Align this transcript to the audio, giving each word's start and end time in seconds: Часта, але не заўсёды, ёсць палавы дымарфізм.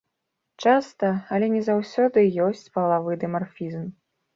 Часта, 0.65 1.11
але 1.37 1.51
не 1.57 1.63
заўсёды, 1.69 2.27
ёсць 2.49 2.67
палавы 2.79 3.23
дымарфізм. 3.27 3.91